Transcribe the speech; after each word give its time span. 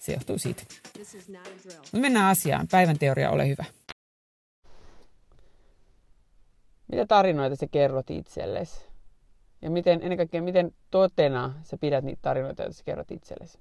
se 0.00 0.12
johtuu 0.12 0.38
siitä. 0.38 0.62
Mutta 1.76 1.98
mennään 1.98 2.30
asiaan. 2.30 2.66
Päivän 2.70 2.98
teoria, 2.98 3.30
ole 3.30 3.48
hyvä. 3.48 3.64
Mitä 6.92 7.06
tarinoita 7.06 7.56
sä 7.56 7.66
kerrot 7.70 8.10
itsellesi? 8.10 8.84
Ja 9.62 9.70
miten, 9.70 10.00
ennen 10.02 10.16
kaikkea, 10.16 10.42
miten 10.42 10.74
totena 10.90 11.54
sä 11.62 11.76
pidät 11.78 12.04
niitä 12.04 12.22
tarinoita, 12.22 12.62
joita 12.62 12.76
sä 12.76 12.84
kerrot 12.84 13.10
itsellesi? 13.10 13.58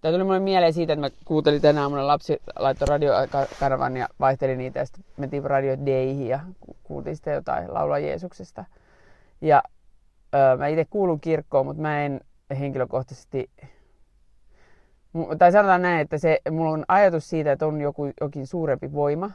Tämä 0.00 0.12
tuli 0.12 0.24
mulle 0.24 0.40
mieleen 0.40 0.72
siitä, 0.72 0.92
että 0.92 1.00
mä 1.00 1.10
kuuntelin 1.24 1.62
tänään, 1.62 1.90
mun 1.90 2.06
lapsi 2.06 2.38
laittoi 2.56 2.88
radiokanavan 2.88 3.96
ja 3.96 4.08
vaihteli 4.20 4.56
niitä 4.56 4.78
ja 4.78 4.86
sitten 4.86 5.04
mentiin 5.16 5.44
Radio 5.44 5.76
Dayhin 5.86 6.28
ja 6.28 6.40
kuultiin 6.82 7.16
sitten 7.16 7.34
jotain 7.34 7.74
laulua 7.74 7.98
Jeesuksesta. 7.98 8.64
Ja 9.40 9.62
öö, 10.34 10.56
mä 10.56 10.66
itse 10.66 10.84
kuulun 10.84 11.20
kirkkoon, 11.20 11.66
mutta 11.66 11.82
mä 11.82 12.04
en 12.04 12.20
henkilökohtaisesti 12.58 13.50
tai 15.38 15.52
sanotaan 15.52 15.82
näin, 15.82 16.00
että 16.00 16.18
se, 16.18 16.38
mulla 16.50 16.70
on 16.70 16.84
ajatus 16.88 17.30
siitä, 17.30 17.52
että 17.52 17.66
on 17.66 17.80
joku, 17.80 18.10
jokin 18.20 18.46
suurempi 18.46 18.92
voima, 18.92 19.30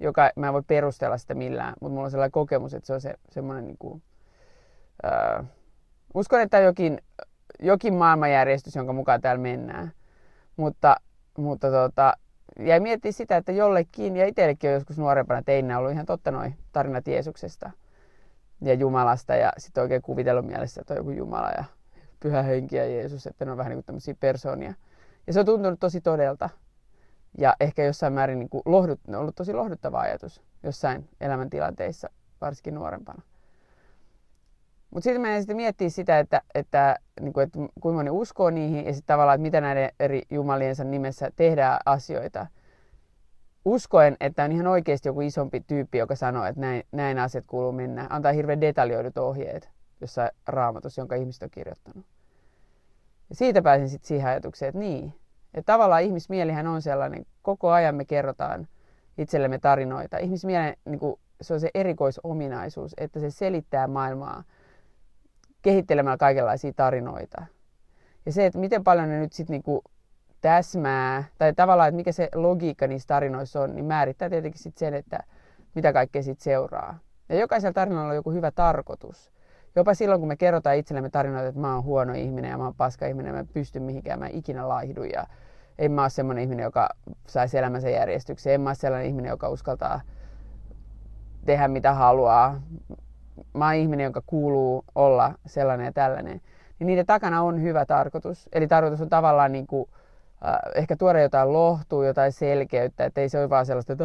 joka 0.00 0.30
mä 0.36 0.46
en 0.46 0.52
voi 0.52 0.62
perustella 0.66 1.18
sitä 1.18 1.34
millään, 1.34 1.74
mutta 1.80 1.92
mulla 1.92 2.04
on 2.04 2.10
sellainen 2.10 2.32
kokemus, 2.32 2.74
että 2.74 2.86
se 2.86 2.92
on 2.92 3.00
se, 3.00 3.14
semmoinen 3.30 3.64
niin 3.64 3.78
kuin, 3.78 4.02
ää, 5.02 5.44
uskon, 6.14 6.40
että 6.40 6.58
jokin, 6.58 6.98
jokin 7.60 7.94
maailmanjärjestys, 7.94 8.76
jonka 8.76 8.92
mukaan 8.92 9.20
täällä 9.20 9.42
mennään. 9.42 9.92
Mutta, 10.56 10.96
mutta 11.38 11.70
tota, 11.70 12.12
jäi 12.60 12.80
miettiä 12.80 13.12
sitä, 13.12 13.36
että 13.36 13.52
jollekin, 13.52 14.16
ja 14.16 14.26
itsellekin 14.26 14.70
on 14.70 14.74
joskus 14.74 14.98
nuorempana 14.98 15.42
teinä 15.42 15.78
ollut 15.78 15.92
ihan 15.92 16.06
totta 16.06 16.30
noin 16.30 16.54
tarinat 16.72 17.06
Jeesuksesta 17.06 17.70
ja 18.60 18.74
Jumalasta, 18.74 19.34
ja 19.34 19.52
sitten 19.58 19.82
oikein 19.82 20.02
kuvitellut 20.02 20.46
mielessä, 20.46 20.80
että 20.80 20.94
on 20.94 20.98
joku 20.98 21.10
Jumala 21.10 21.50
ja 21.50 21.64
Pyhä 22.20 22.42
Henki 22.42 22.76
ja 22.76 22.86
Jeesus, 22.86 23.26
että 23.26 23.44
ne 23.44 23.50
on 23.50 23.56
vähän 23.56 23.70
niin 23.70 23.76
kuin 23.76 23.84
tämmöisiä 23.86 24.14
persoonia. 24.20 24.74
Ja 25.26 25.32
se 25.32 25.40
on 25.40 25.46
tuntunut 25.46 25.80
tosi 25.80 26.00
todelta. 26.00 26.50
Ja 27.38 27.56
ehkä 27.60 27.84
jossain 27.84 28.12
määrin 28.12 28.38
niin 28.38 28.48
kuin 28.48 28.62
lohdut, 28.64 29.00
on 29.08 29.14
ollut 29.14 29.34
tosi 29.34 29.52
lohduttava 29.52 30.00
ajatus 30.00 30.42
jossain 30.62 31.08
elämäntilanteissa, 31.20 32.08
varsinkin 32.40 32.74
nuorempana. 32.74 33.22
Mutta 34.90 35.04
sitten 35.04 35.22
meidän 35.22 35.40
sitten 35.40 35.56
miettiä 35.56 35.88
sitä, 35.88 36.18
että, 36.18 36.42
että, 36.54 36.96
niin 37.20 37.32
kuin, 37.32 37.44
että 37.44 37.58
kuinka 37.58 37.96
moni 37.96 38.10
uskoo 38.10 38.50
niihin 38.50 38.86
ja 38.86 38.92
sitten 38.92 39.06
tavallaan, 39.06 39.34
että 39.34 39.42
mitä 39.42 39.60
näiden 39.60 39.90
eri 40.00 40.22
jumaliensa 40.30 40.84
nimessä 40.84 41.30
tehdään 41.36 41.78
asioita. 41.86 42.46
Uskoen, 43.64 44.16
että 44.20 44.44
on 44.44 44.52
ihan 44.52 44.66
oikeasti 44.66 45.08
joku 45.08 45.20
isompi 45.20 45.60
tyyppi, 45.60 45.98
joka 45.98 46.16
sanoo, 46.16 46.44
että 46.44 46.60
näin, 46.60 46.82
näin 46.92 47.18
asiat 47.18 47.46
kuuluu 47.46 47.72
mennä. 47.72 48.06
Antaa 48.10 48.32
hirveän 48.32 48.60
detaljoidut 48.60 49.18
ohjeet 49.18 49.70
jossain 50.00 50.30
raamatussa, 50.46 51.00
jonka 51.00 51.14
ihmiset 51.14 51.42
on 51.42 51.50
kirjoittanut. 51.50 52.06
Siitä 53.36 53.62
pääsin 53.62 53.88
sitten 53.88 54.08
siihen 54.08 54.28
ajatukseen, 54.28 54.68
että 54.68 54.78
niin, 54.78 55.14
ja 55.56 55.62
tavallaan 55.62 56.02
ihmismielihän 56.02 56.66
on 56.66 56.82
sellainen, 56.82 57.26
koko 57.42 57.70
ajan 57.70 57.94
me 57.94 58.04
kerrotaan 58.04 58.68
itsellemme 59.18 59.58
tarinoita. 59.58 60.18
Ihmismielen 60.18 60.76
niin 60.84 60.98
kuin, 60.98 61.20
se 61.40 61.54
on 61.54 61.60
se 61.60 61.70
erikoisominaisuus, 61.74 62.94
että 62.98 63.20
se 63.20 63.30
selittää 63.30 63.86
maailmaa 63.86 64.44
kehittelemällä 65.62 66.16
kaikenlaisia 66.16 66.72
tarinoita. 66.72 67.46
Ja 68.26 68.32
se, 68.32 68.46
että 68.46 68.58
miten 68.58 68.84
paljon 68.84 69.08
ne 69.08 69.20
nyt 69.20 69.32
sitten 69.32 69.62
niin 69.66 69.80
täsmää, 70.40 71.24
tai 71.38 71.54
tavallaan, 71.54 71.88
että 71.88 71.96
mikä 71.96 72.12
se 72.12 72.28
logiikka 72.34 72.86
niissä 72.86 73.06
tarinoissa 73.06 73.60
on, 73.60 73.74
niin 73.74 73.84
määrittää 73.84 74.30
tietenkin 74.30 74.62
sitten 74.62 74.86
sen, 74.86 74.94
että 74.94 75.18
mitä 75.74 75.92
kaikkea 75.92 76.22
sitten 76.22 76.44
seuraa. 76.44 76.98
Ja 77.28 77.38
jokaisella 77.38 77.72
tarinalla 77.72 78.08
on 78.08 78.14
joku 78.14 78.30
hyvä 78.30 78.50
tarkoitus. 78.50 79.35
Jopa 79.76 79.94
silloin, 79.94 80.20
kun 80.20 80.28
me 80.28 80.36
kerrotaan 80.36 80.76
itsellemme 80.76 81.10
tarinoita, 81.10 81.48
että 81.48 81.60
mä 81.60 81.74
oon 81.74 81.84
huono 81.84 82.12
ihminen 82.12 82.50
ja 82.50 82.58
mä 82.58 82.64
oon 82.64 82.74
paska 82.74 83.06
ihminen 83.06 83.34
mä 83.34 83.40
en 83.40 83.48
pysty 83.48 83.80
mihinkään, 83.80 84.18
mä 84.18 84.26
ikinä 84.26 84.68
laihdu 84.68 85.02
ja 85.02 85.26
en 85.78 85.92
mä 85.92 86.02
ole 86.02 86.10
semmoinen 86.10 86.42
ihminen, 86.42 86.64
joka 86.64 86.88
saisi 87.26 87.58
elämänsä 87.58 87.90
järjestykseen. 87.90 88.54
En 88.54 88.60
mä 88.60 88.68
ole 88.68 88.74
sellainen 88.74 89.08
ihminen, 89.08 89.30
joka 89.30 89.48
uskaltaa 89.48 90.00
tehdä 91.46 91.68
mitä 91.68 91.94
haluaa. 91.94 92.60
Mä 93.54 93.64
oon 93.64 93.74
ihminen, 93.74 94.04
joka 94.04 94.22
kuuluu 94.26 94.84
olla 94.94 95.34
sellainen 95.46 95.84
ja 95.84 95.92
tällainen. 95.92 96.40
Niin 96.78 96.86
niiden 96.86 97.06
takana 97.06 97.42
on 97.42 97.62
hyvä 97.62 97.86
tarkoitus. 97.86 98.48
Eli 98.52 98.66
tarkoitus 98.66 99.00
on 99.00 99.08
tavallaan 99.08 99.52
niin 99.52 99.66
kuin, 99.66 99.88
äh, 100.46 100.58
ehkä 100.74 100.96
tuoda 100.96 101.20
jotain 101.20 101.52
lohtua, 101.52 102.06
jotain 102.06 102.32
selkeyttä. 102.32 103.04
Että 103.04 103.20
ei 103.20 103.28
se 103.28 103.38
ole 103.38 103.50
vaan 103.50 103.66
sellaista, 103.66 103.92
että 103.92 104.04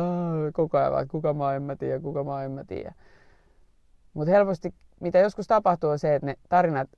koko 0.54 0.78
ajan 0.78 0.92
vaan, 0.92 1.08
kuka 1.08 1.34
mä 1.34 1.56
en 1.56 1.64
mä 1.64 1.76
tiedä, 1.76 2.00
kuka 2.00 2.24
mä 2.24 2.44
en 2.44 2.52
mä 2.52 2.64
tiedä. 2.64 2.94
Mutta 4.14 4.32
helposti, 4.32 4.74
mitä 5.02 5.20
joskus 5.20 5.48
tapahtuu, 5.48 5.90
on 5.90 6.00
se, 6.00 6.16
että 6.16 6.26
ne 6.26 6.36
tarinat, 6.50 6.90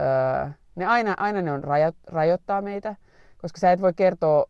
öö, 0.00 0.48
ne 0.74 0.86
aina, 0.86 1.14
aina 1.16 1.42
ne 1.42 1.52
on 1.52 1.64
rajo, 1.64 1.92
rajoittaa 2.06 2.62
meitä. 2.62 2.96
Koska 3.38 3.60
sä 3.60 3.72
et 3.72 3.80
voi 3.80 3.92
kertoa, 3.94 4.46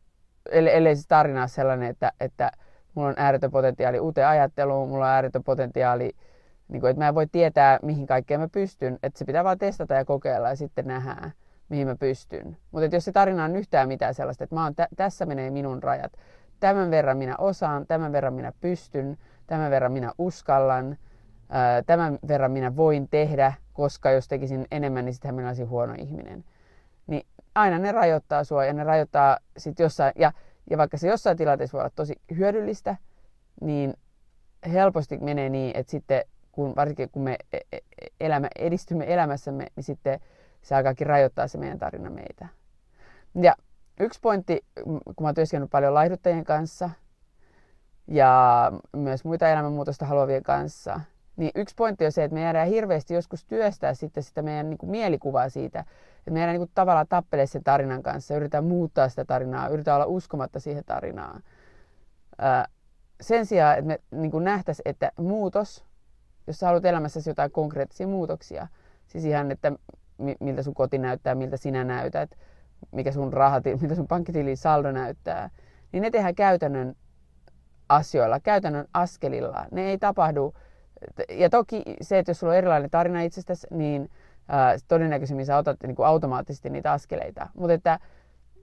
ellei 0.51 0.97
se 0.97 1.09
tarina 1.09 1.41
ole 1.41 1.49
sellainen, 1.49 1.91
että, 1.91 2.13
että 2.21 2.51
mulla 2.95 3.09
on 3.09 3.15
ääretön 3.17 3.51
potentiaali 3.51 4.01
uuteen 4.01 4.27
ajatteluun, 4.27 4.89
mulla 4.89 5.05
on 5.05 5.11
ääretön 5.11 5.45
potentiaali, 5.45 6.11
niin 6.69 6.81
kuin, 6.81 6.91
että 6.91 7.01
mä 7.03 7.09
en 7.09 7.15
voi 7.15 7.27
tietää, 7.27 7.79
mihin 7.83 8.07
kaikkeen 8.07 8.41
mä 8.41 8.49
pystyn. 8.49 8.99
Että 9.03 9.19
se 9.19 9.25
pitää 9.25 9.45
vaan 9.45 9.59
testata 9.59 9.95
ja 9.95 10.05
kokeilla 10.05 10.49
ja 10.49 10.57
sitten 10.57 10.87
nähdään, 10.87 11.33
mihin 11.69 11.87
mä 11.87 11.97
pystyn. 11.97 12.57
Mutta 12.71 12.97
jos 12.97 13.05
se 13.05 13.13
tarina 13.13 13.45
on 13.45 13.57
yhtään 13.57 13.89
mitään 13.89 14.15
sellaista, 14.15 14.45
että 14.45 14.57
mä 14.57 14.65
oon, 14.65 14.75
tä- 14.75 14.89
tässä 14.97 15.27
menee 15.27 15.51
minun 15.51 15.83
rajat. 15.83 16.13
Tämän 16.61 16.91
verran 16.91 17.17
minä 17.17 17.37
osaan, 17.39 17.87
tämän 17.87 18.13
verran 18.13 18.35
minä 18.35 18.53
pystyn, 18.61 19.19
tämän 19.47 19.71
verran 19.71 19.93
minä 19.93 20.13
uskallan, 20.19 20.97
tämän 21.87 22.19
verran 22.29 22.53
minä 22.53 22.77
voin 22.77 23.09
tehdä, 23.09 23.53
koska 23.73 24.11
jos 24.11 24.29
tekisin 24.29 24.67
enemmän, 24.71 25.05
niin 25.05 25.15
sittenhän 25.15 25.35
minä 25.35 25.49
olisin 25.49 25.69
huono 25.69 25.95
ihminen. 25.99 26.45
Niin 27.07 27.27
aina 27.55 27.79
ne 27.79 27.93
rajoittaa 27.93 28.45
sua 28.45 28.65
ja 28.65 28.73
ne 28.73 28.85
rajoittaa 28.85 29.39
sit 29.57 29.79
jossain, 29.79 30.13
ja, 30.17 30.33
ja 30.71 30.79
vaikka 30.79 30.97
se 30.97 31.09
jossain 31.09 31.37
tilanteessa 31.37 31.73
voi 31.73 31.81
olla 31.81 31.93
tosi 31.95 32.21
hyödyllistä, 32.37 32.97
niin 33.61 33.95
helposti 34.73 35.19
menee 35.19 35.49
niin, 35.49 35.77
että 35.77 35.91
sitten 35.91 36.25
kun, 36.53 36.77
varsinkin 36.77 37.11
kun 37.11 37.23
me 37.23 37.37
e, 37.53 37.59
e, 37.73 37.79
elämä, 38.21 38.49
edistymme 38.59 39.13
elämässämme, 39.15 39.67
niin 39.77 39.85
sitten 39.85 40.21
se 40.63 40.75
alkaakin 40.75 41.07
rajoittaa 41.07 41.49
se 41.49 41.59
meidän 41.59 41.79
tarina 41.79 42.11
meitä. 42.11 42.49
Ja 43.43 43.55
yksi 44.01 44.21
pointti, 44.21 44.65
kun 44.85 45.01
mä 45.21 45.29
oon 45.29 45.35
työskennellyt 45.35 45.71
paljon 45.71 45.95
laihduttajien 45.95 46.45
kanssa 46.45 46.91
ja 48.07 48.73
myös 48.97 49.25
muita 49.25 49.49
elämänmuutosta 49.49 50.07
haluavien 50.07 50.43
kanssa, 50.43 51.01
niin 51.37 51.51
yksi 51.55 51.75
pointti 51.75 52.07
on 52.07 52.13
se, 52.13 52.25
että 52.25 52.35
me 52.35 52.43
jäädään 52.43 52.69
hirveästi 52.69 53.15
joskus 53.15 53.45
työstää 53.45 53.95
sitten 53.95 54.23
sitä 54.23 54.43
meidän 54.43 54.71
niin 54.71 54.79
kuin 54.79 54.91
mielikuvaa 54.91 55.49
siitä, 55.49 55.85
että 56.19 56.31
me 56.31 56.39
jäädään 56.39 56.55
niin 56.55 56.67
kuin 56.67 56.75
tavallaan 56.75 57.09
tappelee 57.09 57.47
sen 57.47 57.65
tarinan 57.65 58.03
kanssa, 58.03 58.35
yritetään 58.35 58.65
muuttaa 58.65 59.09
sitä 59.09 59.25
tarinaa, 59.25 59.69
yritetään 59.69 59.97
olla 59.97 60.07
uskomatta 60.07 60.61
siihen 60.61 60.85
tarinaan. 60.87 61.43
Ää, 62.39 62.69
sen 63.21 63.47
sijaan, 63.47 63.79
että 63.79 63.87
me 63.87 64.01
niin 64.11 64.31
kuin 64.31 64.45
nähtäisiin, 64.45 64.89
että 64.89 65.13
muutos, 65.19 65.85
jos 66.47 66.59
sä 66.59 66.67
haluat 66.67 66.85
elämässäsi 66.85 67.31
jotain 67.31 67.51
konkreettisia 67.51 68.07
muutoksia, 68.07 68.67
siis 69.07 69.25
ihan, 69.25 69.51
että 69.51 69.73
miltä 70.41 70.63
sun 70.63 70.75
koti 70.75 70.99
näyttää, 70.99 71.35
miltä 71.35 71.57
sinä 71.57 71.85
näytät, 71.85 72.31
mikä 72.93 73.13
sun 73.13 73.33
rahat, 73.33 73.65
mitä 73.83 73.95
sun 73.95 74.09
pankkitilin 74.09 74.57
saldo 74.57 74.93
näyttää, 74.93 75.51
niin 75.93 76.03
ne 76.03 76.11
tehdään 76.11 76.35
käytännön 76.35 76.97
asioilla, 77.89 78.41
käytännön 78.41 78.87
askelilla. 78.95 79.67
Ne 79.71 79.83
ei 79.83 79.99
tapahdu 79.99 80.55
ja 81.29 81.51
toki 81.51 81.83
se, 82.01 82.19
että 82.19 82.31
jos 82.31 82.41
sulla 82.41 82.53
on 82.53 82.57
erilainen 82.57 82.91
tarina 82.91 83.21
itsestäsi, 83.23 83.67
niin 83.71 84.11
ää, 84.49 84.77
todennäköisemmin 84.89 85.47
sä 85.47 85.57
otat 85.57 85.77
niin 85.83 85.97
kuin 85.97 86.07
automaattisesti 86.07 86.71
niitä 86.71 86.93
askeleita. 86.93 87.49
Mutta 87.55 87.75
että 87.75 87.99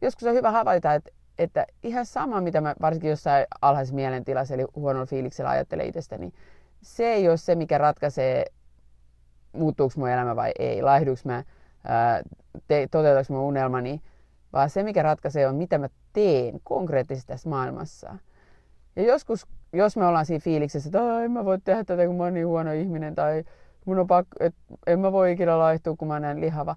joskus 0.01 0.27
on 0.27 0.33
hyvä 0.33 0.51
havaita, 0.51 0.93
että, 0.93 1.11
että 1.38 1.65
ihan 1.83 2.05
sama, 2.05 2.41
mitä 2.41 2.61
mä 2.61 2.75
varsinkin 2.81 3.09
jossain 3.09 3.45
alhaisessa 3.61 3.95
mielentilassa, 3.95 4.53
eli 4.53 4.65
huonolla 4.75 5.05
fiiliksellä 5.05 5.49
ajattelen 5.49 5.88
itsestäni, 5.88 6.21
niin 6.21 6.33
se 6.81 7.13
ei 7.13 7.29
ole 7.29 7.38
se, 7.38 7.55
mikä 7.55 7.77
ratkaisee, 7.77 8.45
muuttuuko 9.51 9.94
mun 9.97 10.09
elämä 10.09 10.35
vai 10.35 10.51
ei, 10.59 10.81
laihduuko 10.81 11.21
mä, 11.23 11.44
te, 12.67 12.87
toteutuuko 12.91 13.33
mun 13.33 13.47
unelmani, 13.47 14.01
vaan 14.53 14.69
se, 14.69 14.83
mikä 14.83 15.03
ratkaisee, 15.03 15.47
on 15.47 15.55
mitä 15.55 15.77
mä 15.77 15.89
teen 16.13 16.59
konkreettisesti 16.63 17.27
tässä 17.27 17.49
maailmassa. 17.49 18.15
Ja 18.95 19.03
joskus, 19.03 19.47
jos 19.73 19.97
me 19.97 20.06
ollaan 20.06 20.25
siinä 20.25 20.39
fiiliksessä, 20.39 20.89
että 20.89 21.23
en 21.23 21.31
mä 21.31 21.45
voi 21.45 21.59
tehdä 21.59 21.83
tätä, 21.83 22.06
kun 22.06 22.15
mä 22.15 22.23
oon 22.23 22.33
niin 22.33 22.47
huono 22.47 22.71
ihminen, 22.71 23.15
tai 23.15 23.44
mun 23.85 24.00
on 24.00 24.07
pakko, 24.07 24.35
että 24.39 24.62
en 24.88 25.00
mä 25.00 25.12
voi 25.12 25.31
ikinä 25.31 25.59
laihtua, 25.59 25.95
kun 25.95 26.07
mä 26.07 26.13
oon 26.13 26.21
näin 26.21 26.41
lihava, 26.41 26.75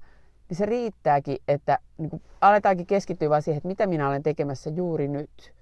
niin 0.49 0.57
se 0.57 0.67
riittääkin, 0.67 1.39
että 1.49 1.79
niin 1.99 2.11
kuin 2.11 2.23
aletaankin 2.41 2.87
keskittyä 2.87 3.31
vaan 3.31 3.43
siihen, 3.43 3.57
että 3.57 3.69
mitä 3.69 3.87
minä 3.87 4.09
olen 4.09 4.23
tekemässä 4.23 4.71
juuri 4.71 5.09
nyt. 5.09 5.53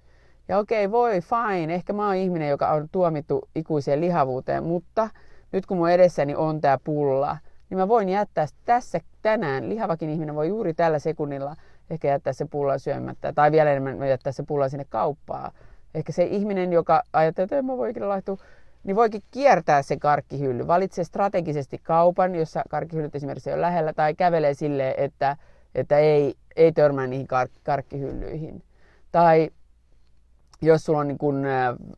Ja 0.49 0.58
okei, 0.58 0.87
okay, 0.87 0.93
voi, 0.93 1.20
fine, 1.20 1.75
ehkä 1.75 1.93
mä 1.93 2.06
oon 2.06 2.17
ihminen, 2.17 2.49
joka 2.49 2.73
on 2.73 2.88
tuomittu 2.93 3.49
ikuiseen 3.55 4.00
lihavuuteen, 4.00 4.64
mutta 4.64 5.08
nyt 5.52 5.67
kun 5.67 5.76
mun 5.76 5.90
edessäni 5.90 6.34
on 6.34 6.61
tää 6.61 6.79
pulla, 6.84 7.38
niin 7.70 7.79
mä 7.79 7.88
voin 7.88 8.08
jättää 8.08 8.46
tässä 8.64 9.00
tänään, 9.23 9.69
lihavakin 9.69 10.11
ihminen 10.11 10.34
voi 10.34 10.49
juuri 10.49 10.75
tällä 10.75 10.99
sekunnilla 10.99 11.56
ehkä 11.90 12.08
jättää 12.08 12.32
se 12.32 12.44
pulla 12.44 12.79
syömättä, 12.79 13.32
tai 13.32 13.52
vielä 13.52 13.70
enemmän 13.70 14.08
jättää 14.08 14.32
se 14.32 14.43
pulla 14.43 14.69
sinne 14.69 14.84
kauppaan. 14.88 15.52
Ehkä 15.94 16.12
se 16.12 16.25
ihminen, 16.25 16.73
joka 16.73 17.03
ajattelee, 17.12 17.44
että 17.44 17.59
en 17.59 17.65
mä 17.65 17.77
voi 17.77 17.91
ikinä 17.91 18.09
laittua, 18.09 18.37
niin 18.85 18.97
voikin 18.97 19.23
kiertää 19.31 19.83
se 19.83 19.97
karkkihylly. 19.97 20.67
Valitsee 20.67 21.05
strategisesti 21.05 21.79
kaupan, 21.83 22.35
jossa 22.35 22.62
karkkihyllyt 22.69 23.15
esimerkiksi 23.15 23.53
on 23.53 23.61
lähellä, 23.61 23.93
tai 23.93 24.15
kävelee 24.15 24.55
silleen, 24.55 24.94
että, 24.97 25.37
että 25.75 25.99
ei, 25.99 26.35
ei 26.56 26.73
törmää 26.73 27.06
niihin 27.06 27.27
kark- 27.27 27.61
karkkihyllyihin. 27.65 28.62
Tai 29.12 29.50
jos 30.62 30.85
sulla 30.85 30.99
on 30.99 31.09
niin 31.09 31.19
kun, 31.19 31.44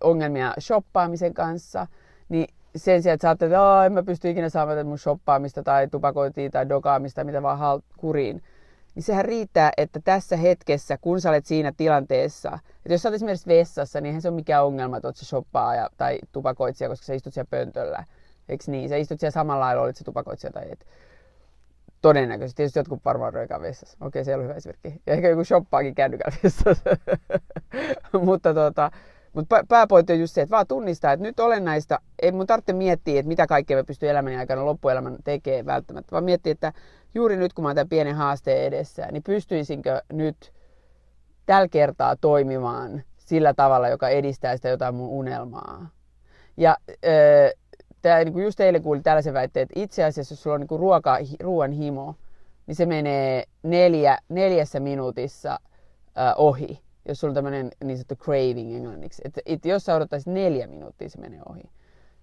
ongelmia 0.00 0.54
shoppaamisen 0.60 1.34
kanssa, 1.34 1.86
niin 2.28 2.46
sen 2.76 3.02
sijaan, 3.02 3.14
että 3.14 3.28
sä 3.28 3.30
että 3.30 3.86
en 3.86 3.92
mä 3.92 4.02
pysty 4.02 4.30
ikinä 4.30 4.48
saamaan 4.48 4.86
mun 4.86 4.98
shoppaamista 4.98 5.62
tai 5.62 5.88
tupakointia 5.88 6.50
tai 6.50 6.68
dokaamista, 6.68 7.24
mitä 7.24 7.42
vaan 7.42 7.58
halt 7.58 7.84
kuriin, 7.96 8.42
niin 8.94 9.02
sehän 9.02 9.24
riittää, 9.24 9.72
että 9.76 10.00
tässä 10.04 10.36
hetkessä, 10.36 10.98
kun 10.98 11.20
sä 11.20 11.28
olet 11.28 11.46
siinä 11.46 11.72
tilanteessa, 11.76 12.58
että 12.76 12.92
jos 12.92 13.02
sä 13.02 13.08
olet 13.08 13.14
esimerkiksi 13.14 13.46
vessassa, 13.46 14.00
niin 14.00 14.06
eihän 14.06 14.22
se 14.22 14.28
ole 14.28 14.34
mikään 14.34 14.64
ongelma, 14.64 14.96
että 14.96 15.08
oot 15.08 15.16
se 15.16 15.26
shoppaa 15.26 15.88
tai 15.96 16.18
tupakoitsija, 16.32 16.88
koska 16.88 17.06
sä 17.06 17.14
istut 17.14 17.34
siellä 17.34 17.48
pöntöllä. 17.50 18.04
Eikö 18.48 18.64
niin? 18.66 18.88
Sä 18.88 18.96
istut 18.96 19.20
siellä 19.20 19.30
samalla 19.30 19.64
lailla, 19.64 19.82
olit 19.82 19.96
se 19.96 20.04
tupakoitsija 20.04 20.52
tai 20.52 20.64
et. 20.70 20.86
Todennäköisesti. 22.02 22.56
Tietysti 22.56 22.78
jotkut 22.78 23.04
varmaan 23.04 23.34
roikaa 23.34 23.60
vessassa. 23.60 23.98
Okei, 24.00 24.24
se 24.24 24.36
on 24.36 24.42
hyvä 24.42 24.54
esimerkki. 24.54 25.02
Ja 25.06 25.12
ehkä 25.12 25.28
joku 25.28 25.44
shoppaakin 25.44 25.94
kännykällä 25.94 26.36
vessassa. 26.42 26.90
mutta 28.26 28.54
tota, 28.54 28.90
mutta 29.34 29.64
pääpointti 29.68 30.12
on 30.12 30.20
just 30.20 30.34
se, 30.34 30.40
että 30.40 30.50
vaan 30.50 30.66
tunnistaa, 30.66 31.12
että 31.12 31.26
nyt 31.26 31.40
olennaista, 31.40 31.98
ei 32.22 32.32
mun 32.32 32.46
tarvitse 32.46 32.72
miettiä, 32.72 33.20
että 33.20 33.28
mitä 33.28 33.46
kaikkea 33.46 33.76
mä 33.76 33.84
pystyn 33.84 34.10
elämäni 34.10 34.36
aikana 34.36 34.66
loppuelämän 34.66 35.16
tekemään 35.24 35.66
välttämättä, 35.66 36.12
vaan 36.12 36.24
miettiä, 36.24 36.52
että 36.52 36.72
juuri 37.14 37.36
nyt 37.36 37.52
kun 37.52 37.62
mä 37.62 37.68
oon 37.68 37.74
tämän 37.74 37.88
pienen 37.88 38.14
haasteen 38.14 38.64
edessä, 38.66 39.08
niin 39.12 39.22
pystyisinkö 39.22 40.02
nyt 40.12 40.52
tällä 41.46 41.68
kertaa 41.68 42.16
toimimaan 42.16 43.02
sillä 43.16 43.54
tavalla, 43.54 43.88
joka 43.88 44.08
edistää 44.08 44.56
sitä 44.56 44.68
jotain 44.68 44.94
mun 44.94 45.08
unelmaa. 45.08 45.90
Ja 46.56 46.76
öö, 47.06 47.50
tää, 48.02 48.24
niin 48.24 48.42
just 48.42 48.60
eilen 48.60 48.82
kuulin 48.82 49.02
tällaisen 49.02 49.34
väitteen, 49.34 49.62
että 49.62 49.80
itse 49.80 50.04
asiassa 50.04 50.32
jos 50.32 50.42
sulla 50.42 50.54
on 50.54 50.60
niin 50.60 50.80
ruoka, 50.80 51.18
ruoan 51.40 51.72
himo, 51.72 52.14
niin 52.66 52.74
se 52.74 52.86
menee 52.86 53.44
neljä, 53.62 54.18
neljässä 54.28 54.80
minuutissa 54.80 55.60
ö, 56.06 56.34
ohi 56.36 56.83
jos 57.08 57.20
sulla 57.20 57.30
on 57.30 57.34
tämmöinen 57.34 57.70
niin 57.84 57.96
sanottu 57.96 58.16
craving 58.16 58.76
englanniksi, 58.76 59.22
että 59.24 59.40
et 59.46 59.64
jos 59.64 59.84
sä 59.84 59.94
odottaisit 59.94 60.32
neljä 60.32 60.66
minuuttia, 60.66 61.08
se 61.08 61.20
menee 61.20 61.40
ohi. 61.48 61.62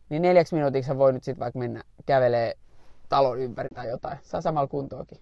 Niin 0.10 0.22
neljäksi 0.22 0.56
minuutiksi 0.56 0.88
sä 0.88 0.98
voi 0.98 1.14
nyt 1.14 1.24
sitten 1.24 1.40
vaikka 1.40 1.60
mennä 1.60 1.84
kävelee 2.06 2.58
talon 3.10 3.40
ympäri 3.40 3.70
tai 3.76 3.90
jotain. 3.90 4.18
Saa 4.24 4.42
samalla 4.42 4.68
kuntoakin. 4.68 5.22